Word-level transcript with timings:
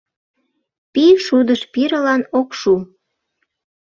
пий 0.93 1.13
шудыш 1.25 1.61
пирылан 1.73 2.21
ок 2.39 2.49
шу... 2.59 2.73